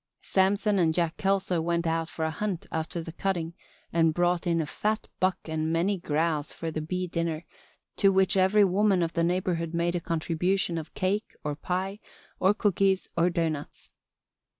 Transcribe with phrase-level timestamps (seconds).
[0.23, 3.53] Samson and Jack Kelso went out for a hunt after the cutting
[3.93, 7.45] and brought in a fat buck and many grouse for the bee dinner,
[7.97, 11.99] to which every woman of the neighborhood made a contribution of cake or pie
[12.39, 13.91] or cookies or doughnuts.